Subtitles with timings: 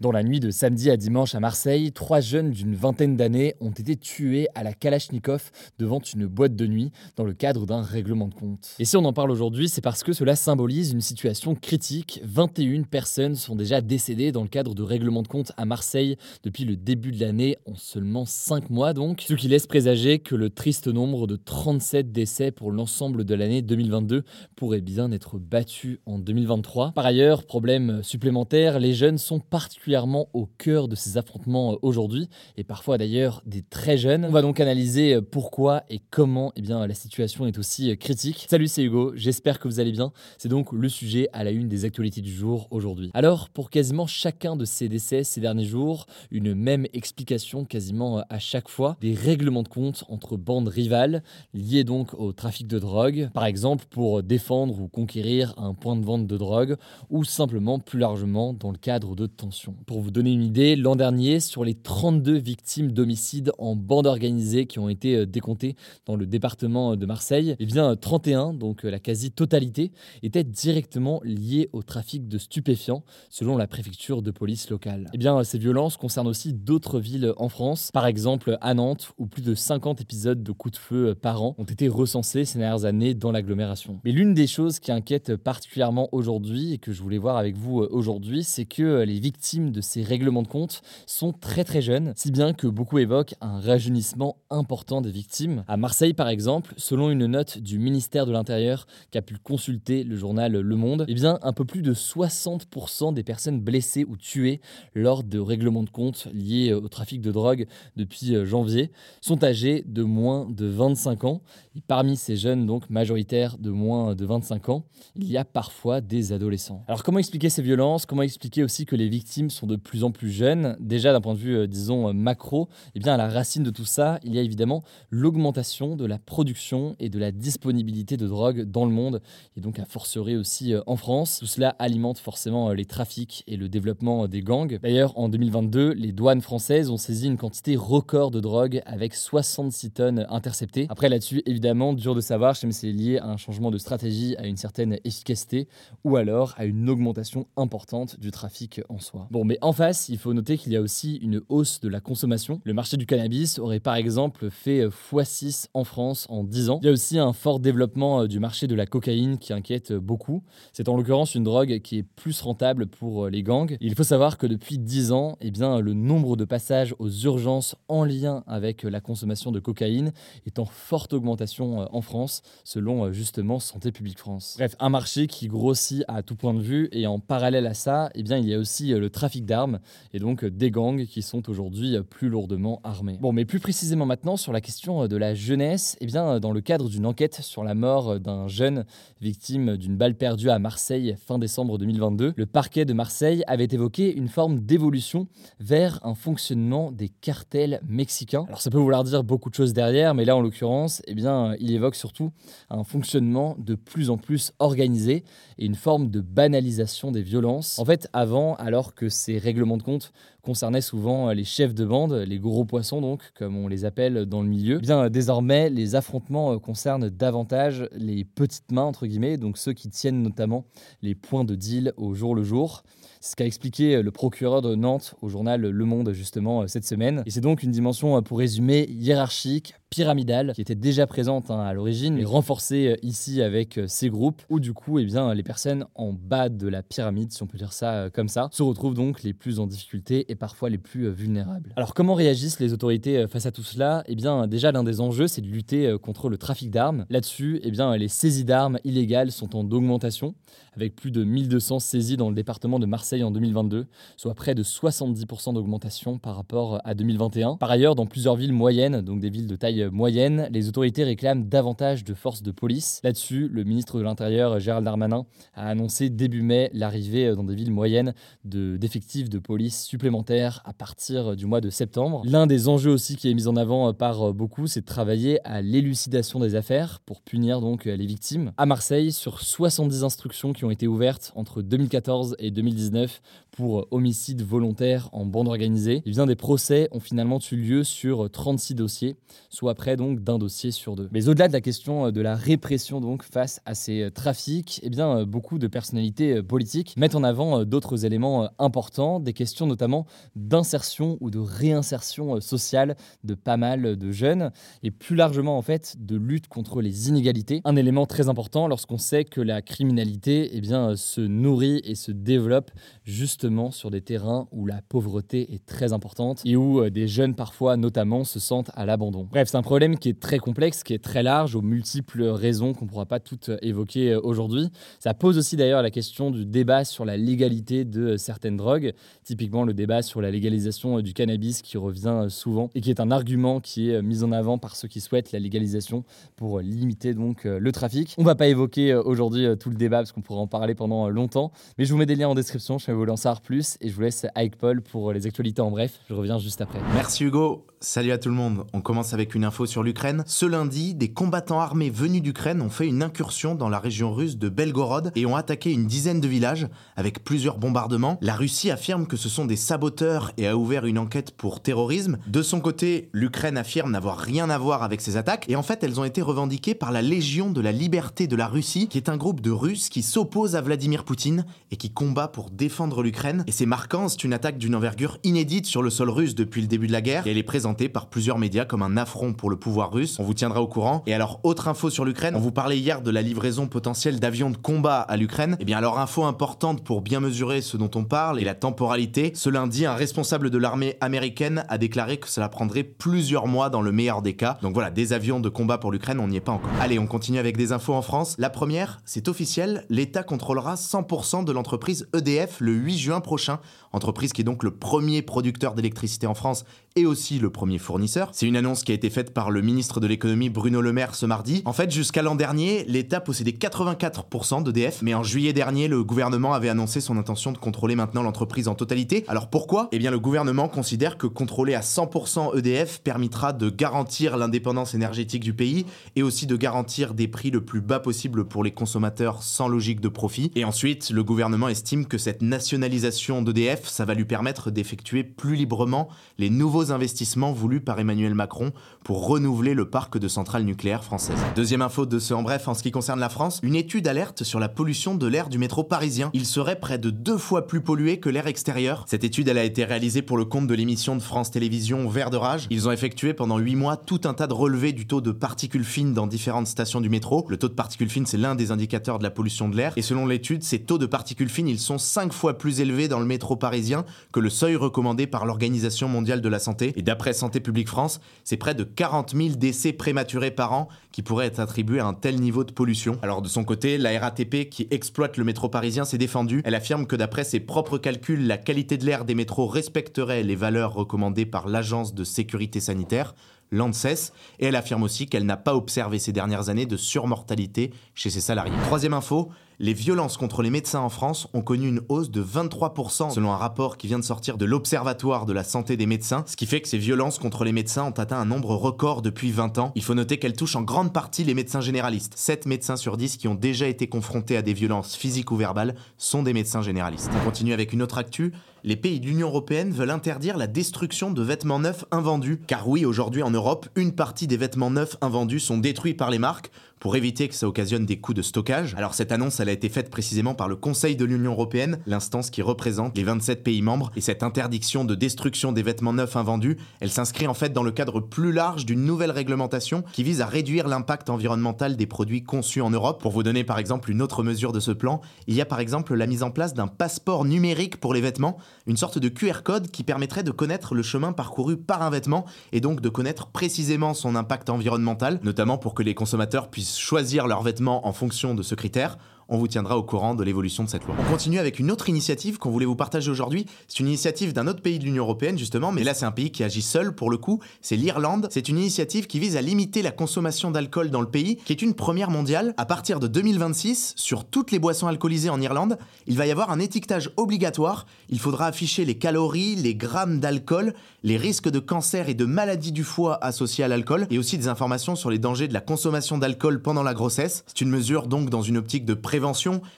[0.00, 3.72] Dans la nuit de samedi à dimanche à Marseille, trois jeunes d'une vingtaine d'années ont
[3.72, 8.28] été tués à la Kalachnikov devant une boîte de nuit dans le cadre d'un règlement
[8.28, 8.76] de compte.
[8.78, 12.20] Et si on en parle aujourd'hui, c'est parce que cela symbolise une situation critique.
[12.22, 16.64] 21 personnes sont déjà décédées dans le cadre de règlement de compte à Marseille depuis
[16.64, 20.48] le début de l'année, en seulement 5 mois donc, ce qui laisse présager que le
[20.48, 24.22] triste nombre de 37 décès pour l'ensemble de l'année 2022
[24.54, 26.92] pourrait bien être battu en 2023.
[26.92, 29.87] Par ailleurs, problème supplémentaire, les jeunes sont particulièrement
[30.34, 34.26] au cœur de ces affrontements euh, aujourd'hui, et parfois d'ailleurs des très jeunes.
[34.26, 37.96] On va donc analyser euh, pourquoi et comment eh bien, la situation est aussi euh,
[37.96, 38.46] critique.
[38.50, 40.12] Salut, c'est Hugo, j'espère que vous allez bien.
[40.36, 43.10] C'est donc le sujet à la une des actualités du jour aujourd'hui.
[43.14, 48.38] Alors, pour quasiment chacun de ces décès ces derniers jours, une même explication quasiment à
[48.38, 51.22] chaque fois, des règlements de compte entre bandes rivales,
[51.54, 56.04] liés donc au trafic de drogue, par exemple pour défendre ou conquérir un point de
[56.04, 56.76] vente de drogue,
[57.08, 59.77] ou simplement plus largement dans le cadre de tensions.
[59.86, 64.66] Pour vous donner une idée, l'an dernier, sur les 32 victimes d'homicides en bande organisée
[64.66, 65.76] qui ont été euh, décomptées
[66.06, 71.68] dans le département de Marseille, eh bien 31, donc euh, la quasi-totalité, étaient directement liées
[71.72, 75.08] au trafic de stupéfiants, selon la préfecture de police locale.
[75.12, 79.26] Eh bien, ces violences concernent aussi d'autres villes en France, par exemple à Nantes, où
[79.26, 82.58] plus de 50 épisodes de coups de feu euh, par an ont été recensés ces
[82.58, 84.00] dernières années dans l'agglomération.
[84.04, 87.78] Mais l'une des choses qui inquiète particulièrement aujourd'hui et que je voulais voir avec vous
[87.78, 92.30] aujourd'hui, c'est que les victimes de ces règlements de compte sont très très jeunes, si
[92.30, 95.64] bien que beaucoup évoquent un rajeunissement important des victimes.
[95.68, 100.04] À Marseille par exemple, selon une note du ministère de l'Intérieur qui a pu consulter
[100.04, 104.16] le journal Le Monde, eh bien un peu plus de 60% des personnes blessées ou
[104.16, 104.60] tuées
[104.94, 108.90] lors de règlements de compte liés au trafic de drogue depuis euh, janvier
[109.20, 111.42] sont âgées de moins de 25 ans.
[111.76, 114.84] Et parmi ces jeunes donc majoritaires de moins de 25 ans,
[115.14, 116.84] il y a parfois des adolescents.
[116.88, 118.06] Alors comment expliquer ces violences?
[118.06, 120.76] Comment expliquer aussi que les victimes de plus en plus jeunes.
[120.80, 123.70] Déjà d'un point de vue, euh, disons, euh, macro, eh bien, à la racine de
[123.70, 128.26] tout ça, il y a évidemment l'augmentation de la production et de la disponibilité de
[128.26, 129.20] drogue dans le monde,
[129.56, 131.38] et donc à fortiori aussi euh, en France.
[131.40, 134.78] Tout cela alimente forcément les trafics et le développement des gangs.
[134.82, 139.90] D'ailleurs, en 2022, les douanes françaises ont saisi une quantité record de drogue avec 66
[139.90, 140.86] tonnes interceptées.
[140.88, 144.46] Après là-dessus, évidemment, dur de savoir si c'est lié à un changement de stratégie, à
[144.46, 145.68] une certaine efficacité,
[146.04, 149.28] ou alors à une augmentation importante du trafic en soi.
[149.30, 152.00] Bon, mais en face, il faut noter qu'il y a aussi une hausse de la
[152.00, 152.60] consommation.
[152.64, 156.80] Le marché du cannabis aurait par exemple fait x6 en France en 10 ans.
[156.82, 159.94] Il y a aussi un fort développement euh, du marché de la cocaïne qui inquiète
[159.94, 160.42] beaucoup.
[160.74, 163.74] C'est en l'occurrence une drogue qui est plus rentable pour euh, les gangs.
[163.80, 167.74] Il faut savoir que depuis 10 ans, eh bien, le nombre de passages aux urgences
[167.88, 170.12] en lien avec la consommation de cocaïne
[170.44, 174.56] est en forte augmentation euh, en France, selon justement Santé publique France.
[174.58, 178.10] Bref, un marché qui grossit à tout point de vue et en parallèle à ça,
[178.14, 179.80] eh bien, il y a aussi le trafic d'armes
[180.12, 183.18] et donc des gangs qui sont aujourd'hui plus lourdement armés.
[183.20, 186.60] Bon, mais plus précisément maintenant sur la question de la jeunesse, eh bien dans le
[186.60, 188.84] cadre d'une enquête sur la mort d'un jeune
[189.20, 194.14] victime d'une balle perdue à Marseille fin décembre 2022, le parquet de Marseille avait évoqué
[194.14, 195.26] une forme d'évolution
[195.60, 198.44] vers un fonctionnement des cartels mexicains.
[198.48, 201.54] Alors ça peut vouloir dire beaucoup de choses derrière, mais là en l'occurrence, eh bien
[201.60, 202.30] il évoque surtout
[202.70, 205.24] un fonctionnement de plus en plus organisé
[205.58, 207.78] et une forme de banalisation des violences.
[207.78, 210.12] En fait, avant, alors que ces règlements de compte
[210.48, 214.40] concernaient souvent les chefs de bande, les gros poissons donc, comme on les appelle dans
[214.40, 214.78] le milieu.
[214.78, 219.74] Eh bien désormais, les affrontements euh, concernent davantage les petites mains entre guillemets, donc ceux
[219.74, 220.64] qui tiennent notamment
[221.02, 222.82] les points de deal au jour le jour.
[223.20, 226.84] C'est ce qu'a expliqué le procureur de Nantes au journal Le Monde justement euh, cette
[226.84, 227.22] semaine.
[227.26, 231.60] Et c'est donc une dimension, euh, pour résumer, hiérarchique, pyramidale qui était déjà présente hein,
[231.60, 235.42] à l'origine, mais renforcée euh, ici avec ces groupes, où du coup, eh bien, les
[235.42, 238.94] personnes en bas de la pyramide, si on peut dire ça comme ça, se retrouvent
[238.94, 241.72] donc les plus en difficulté parfois les plus vulnérables.
[241.76, 244.04] Alors comment réagissent les autorités face à tout cela?
[244.06, 247.06] Eh bien, déjà l'un des enjeux, c'est de lutter contre le trafic d'armes.
[247.10, 250.34] Là-dessus, eh bien, les saisies d'armes illégales sont en augmentation,
[250.74, 253.86] avec plus de 1200 saisies dans le département de Marseille en 2022,
[254.16, 257.56] soit près de 70% d'augmentation par rapport à 2021.
[257.56, 261.48] Par ailleurs, dans plusieurs villes moyennes, donc des villes de taille moyenne, les autorités réclament
[261.48, 263.00] davantage de forces de police.
[263.02, 267.72] Là-dessus, le ministre de l'Intérieur, Gérald Darmanin, a annoncé début mai l'arrivée dans des villes
[267.72, 268.14] moyennes
[268.44, 270.17] d'effectifs de, police supplémentaires
[270.64, 272.22] à partir du mois de septembre.
[272.24, 275.62] L'un des enjeux aussi qui est mis en avant par beaucoup, c'est de travailler à
[275.62, 278.52] l'élucidation des affaires pour punir donc les victimes.
[278.56, 283.20] À Marseille, sur 70 instructions qui ont été ouvertes entre 2014 et 2019
[283.50, 288.30] pour homicide volontaire en bande organisée, eh bien des procès ont finalement eu lieu sur
[288.30, 289.16] 36 dossiers,
[289.50, 291.08] soit près donc d'un dossier sur deux.
[291.12, 295.24] Mais au-delà de la question de la répression donc face à ces trafics, eh bien
[295.24, 300.06] beaucoup de personnalités politiques mettent en avant d'autres éléments importants, des questions notamment
[300.36, 304.50] d'insertion ou de réinsertion sociale de pas mal de jeunes
[304.82, 307.60] et plus largement en fait de lutte contre les inégalités.
[307.64, 312.12] Un élément très important lorsqu'on sait que la criminalité eh bien, se nourrit et se
[312.12, 312.70] développe
[313.04, 317.34] justement sur des terrains où la pauvreté est très importante et où euh, des jeunes
[317.34, 319.26] parfois notamment se sentent à l'abandon.
[319.30, 322.74] Bref, c'est un problème qui est très complexe, qui est très large, aux multiples raisons
[322.74, 324.68] qu'on ne pourra pas toutes évoquer euh, aujourd'hui.
[325.00, 328.92] Ça pose aussi d'ailleurs la question du débat sur la légalité de certaines drogues,
[329.24, 333.10] typiquement le débat sur la légalisation du cannabis qui revient souvent et qui est un
[333.10, 336.04] argument qui est mis en avant par ceux qui souhaitent la légalisation
[336.36, 338.14] pour limiter donc euh, le trafic.
[338.18, 341.52] On va pas évoquer aujourd'hui tout le débat parce qu'on pourrait en parler pendant longtemps,
[341.78, 343.94] mais je vous mets des liens en description, je vais vous lancer plus et je
[343.94, 346.00] vous laisse avec Paul pour les actualités en bref.
[346.08, 346.78] Je reviens juste après.
[346.94, 347.64] Merci Hugo.
[347.80, 348.66] Salut à tout le monde.
[348.72, 350.24] On commence avec une info sur l'Ukraine.
[350.26, 354.36] Ce lundi, des combattants armés venus d'Ukraine ont fait une incursion dans la région russe
[354.36, 356.66] de Belgorod et ont attaqué une dizaine de villages
[356.96, 358.18] avec plusieurs bombardements.
[358.20, 362.18] La Russie affirme que ce sont des saboteurs et a ouvert une enquête pour terrorisme.
[362.26, 365.84] De son côté, l'Ukraine affirme n'avoir rien à voir avec ces attaques et en fait,
[365.84, 369.08] elles ont été revendiquées par la Légion de la liberté de la Russie, qui est
[369.08, 373.44] un groupe de Russes qui s'oppose à Vladimir Poutine et qui combat pour défendre l'Ukraine.
[373.46, 376.66] Et c'est marquant, c'est une attaque d'une envergure inédite sur le sol russe depuis le
[376.66, 379.56] début de la guerre elle est présente par plusieurs médias comme un affront pour le
[379.56, 380.18] pouvoir russe.
[380.18, 381.02] On vous tiendra au courant.
[381.06, 384.50] Et alors, autre info sur l'Ukraine, on vous parlait hier de la livraison potentielle d'avions
[384.50, 385.52] de combat à l'Ukraine.
[385.52, 388.54] Et eh bien alors, info importante pour bien mesurer ce dont on parle et la
[388.54, 389.32] temporalité.
[389.34, 393.82] Ce lundi, un responsable de l'armée américaine a déclaré que cela prendrait plusieurs mois dans
[393.82, 394.58] le meilleur des cas.
[394.62, 396.70] Donc voilà, des avions de combat pour l'Ukraine, on n'y est pas encore.
[396.80, 398.34] Allez, on continue avec des infos en France.
[398.38, 403.60] La première, c'est officiel, l'État contrôlera 100% de l'entreprise EDF le 8 juin prochain.
[403.92, 406.64] Entreprise qui est donc le premier producteur d'électricité en France
[406.98, 408.30] et aussi le premier fournisseur.
[408.32, 411.14] C'est une annonce qui a été faite par le ministre de l'économie Bruno Le Maire
[411.14, 411.62] ce mardi.
[411.64, 416.54] En fait, jusqu'à l'an dernier, l'État possédait 84% d'EDF, mais en juillet dernier, le gouvernement
[416.54, 419.24] avait annoncé son intention de contrôler maintenant l'entreprise en totalité.
[419.28, 419.88] Alors pourquoi?
[419.92, 425.44] Eh bien, le gouvernement considère que contrôler à 100% EDF permettra de garantir l'indépendance énergétique
[425.44, 425.86] du pays
[426.16, 430.00] et aussi de garantir des prix le plus bas possible pour les consommateurs sans logique
[430.00, 430.50] de profit.
[430.56, 435.54] Et ensuite, le gouvernement estime que cette nationalisation d'EDF, ça va lui permettre d'effectuer plus
[435.54, 436.08] librement
[436.38, 438.72] les nouveaux investissements voulus par Emmanuel Macron
[439.04, 441.38] pour renouveler le parc de centrales nucléaires françaises.
[441.56, 444.44] Deuxième info de ce en bref en ce qui concerne la France, une étude alerte
[444.44, 446.30] sur la pollution de l'air du métro parisien.
[446.32, 449.04] Il serait près de deux fois plus pollué que l'air extérieur.
[449.06, 452.30] Cette étude, elle a été réalisée pour le compte de l'émission de France Télévisions Vert
[452.30, 452.66] de Rage.
[452.70, 455.84] Ils ont effectué pendant huit mois tout un tas de relevés du taux de particules
[455.84, 457.46] fines dans différentes stations du métro.
[457.48, 459.92] Le taux de particules fines, c'est l'un des indicateurs de la pollution de l'air.
[459.96, 463.20] Et selon l'étude, ces taux de particules fines, ils sont cinq fois plus élevés dans
[463.20, 466.77] le métro parisien que le seuil recommandé par l'Organisation mondiale de la santé.
[466.82, 471.22] Et d'après Santé publique France, c'est près de 40 000 décès prématurés par an qui
[471.22, 473.18] pourraient être attribués à un tel niveau de pollution.
[473.22, 476.62] Alors de son côté, la RATP qui exploite le métro parisien s'est défendue.
[476.64, 480.56] Elle affirme que d'après ses propres calculs, la qualité de l'air des métros respecterait les
[480.56, 483.34] valeurs recommandées par l'Agence de sécurité sanitaire
[483.70, 488.30] l'ANSES, et elle affirme aussi qu'elle n'a pas observé ces dernières années de surmortalité chez
[488.30, 488.72] ses salariés.
[488.84, 493.30] Troisième info, les violences contre les médecins en France ont connu une hausse de 23%
[493.30, 496.56] selon un rapport qui vient de sortir de l'Observatoire de la santé des médecins, ce
[496.56, 499.78] qui fait que ces violences contre les médecins ont atteint un nombre record depuis 20
[499.78, 499.92] ans.
[499.94, 502.32] Il faut noter qu'elles touchent en grande partie les médecins généralistes.
[502.36, 505.94] 7 médecins sur 10 qui ont déjà été confrontés à des violences physiques ou verbales
[506.16, 507.30] sont des médecins généralistes.
[507.40, 508.52] On continue avec une autre actu.
[508.82, 512.60] Les pays de l'Union européenne veulent interdire la destruction de vêtements neufs invendus.
[512.66, 516.38] Car oui, aujourd'hui en Europe, une partie des vêtements neufs invendus sont détruits par les
[516.38, 516.70] marques
[517.00, 518.94] pour éviter que ça occasionne des coûts de stockage.
[518.96, 522.50] Alors cette annonce, elle a été faite précisément par le Conseil de l'Union européenne, l'instance
[522.50, 526.78] qui représente les 27 pays membres, et cette interdiction de destruction des vêtements neufs invendus,
[527.00, 530.46] elle s'inscrit en fait dans le cadre plus large d'une nouvelle réglementation qui vise à
[530.46, 533.20] réduire l'impact environnemental des produits conçus en Europe.
[533.20, 535.80] Pour vous donner par exemple une autre mesure de ce plan, il y a par
[535.80, 539.62] exemple la mise en place d'un passeport numérique pour les vêtements, une sorte de QR
[539.62, 543.48] code qui permettrait de connaître le chemin parcouru par un vêtement et donc de connaître
[543.48, 548.54] précisément son impact environnemental, notamment pour que les consommateurs puissent choisir leurs vêtements en fonction
[548.54, 549.18] de ce critère
[549.48, 551.16] on vous tiendra au courant de l'évolution de cette loi.
[551.18, 553.64] On continue avec une autre initiative qu'on voulait vous partager aujourd'hui.
[553.88, 556.50] C'est une initiative d'un autre pays de l'Union européenne justement, mais là c'est un pays
[556.50, 558.48] qui agit seul pour le coup, c'est l'Irlande.
[558.50, 561.80] C'est une initiative qui vise à limiter la consommation d'alcool dans le pays, qui est
[561.80, 562.74] une première mondiale.
[562.76, 566.70] À partir de 2026, sur toutes les boissons alcoolisées en Irlande, il va y avoir
[566.70, 568.06] un étiquetage obligatoire.
[568.28, 572.92] Il faudra afficher les calories, les grammes d'alcool, les risques de cancer et de maladies
[572.92, 576.36] du foie associés à l'alcool, et aussi des informations sur les dangers de la consommation
[576.36, 577.64] d'alcool pendant la grossesse.
[577.66, 579.37] C'est une mesure donc dans une optique de prévention.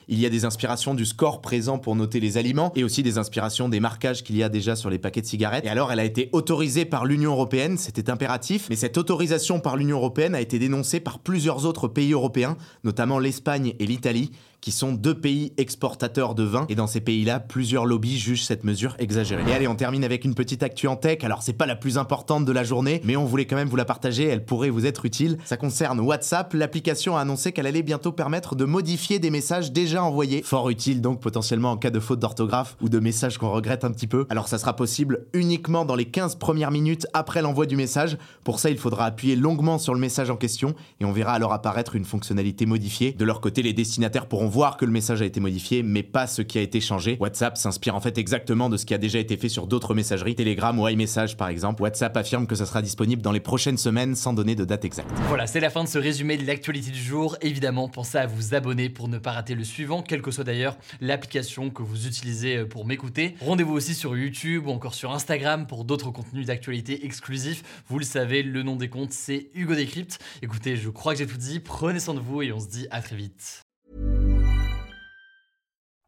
[0.07, 3.17] Il y a des inspirations du score présent pour noter les aliments, et aussi des
[3.17, 5.65] inspirations des marquages qu'il y a déjà sur les paquets de cigarettes.
[5.65, 9.77] Et alors elle a été autorisée par l'Union européenne, c'était impératif, mais cette autorisation par
[9.77, 14.71] l'Union européenne a été dénoncée par plusieurs autres pays européens, notamment l'Espagne et l'Italie, qui
[14.71, 16.65] sont deux pays exportateurs de vin.
[16.69, 19.43] Et dans ces pays-là, plusieurs lobbies jugent cette mesure exagérée.
[19.49, 21.23] Et allez, on termine avec une petite actu en tech.
[21.23, 23.75] Alors, c'est pas la plus importante de la journée, mais on voulait quand même vous
[23.75, 24.25] la partager.
[24.25, 25.39] Elle pourrait vous être utile.
[25.45, 26.53] Ça concerne WhatsApp.
[26.53, 30.43] L'application a annoncé qu'elle allait bientôt permettre de modifier des messages déjà envoyés.
[30.43, 33.91] Fort utile donc potentiellement en cas de faute d'orthographe ou de messages qu'on regrette un
[33.91, 34.27] petit peu.
[34.29, 38.17] Alors, ça sera possible uniquement dans les 15 premières minutes après l'envoi du message.
[38.43, 41.51] Pour ça, il faudra appuyer longuement sur le message en question et on verra alors
[41.51, 43.13] apparaître une fonctionnalité modifiée.
[43.13, 46.27] De leur côté, les destinataires pourront voir que le message a été modifié, mais pas
[46.27, 47.17] ce qui a été changé.
[47.19, 50.35] WhatsApp s'inspire en fait exactement de ce qui a déjà été fait sur d'autres messageries,
[50.35, 51.81] Telegram ou iMessage par exemple.
[51.81, 55.09] WhatsApp affirme que ça sera disponible dans les prochaines semaines sans donner de date exacte.
[55.29, 57.37] Voilà, c'est la fin de ce résumé de l'actualité du jour.
[57.41, 60.77] Évidemment, pensez à vous abonner pour ne pas rater le suivant, quelle que soit d'ailleurs
[60.99, 63.35] l'application que vous utilisez euh, pour m'écouter.
[63.39, 67.63] Rendez-vous aussi sur YouTube ou encore sur Instagram pour d'autres contenus d'actualité exclusifs.
[67.87, 70.19] Vous le savez, le nom des comptes, c'est Hugo Décrypte.
[70.41, 71.59] Écoutez, je crois que j'ai tout dit.
[71.59, 73.70] Prenez soin de vous et on se dit à très vite.